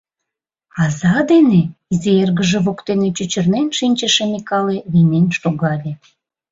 [0.83, 1.61] —Аза дене?!—
[1.93, 5.91] изи эргыже воктене чӱчырнен шинчыше Микале вийнен шогале.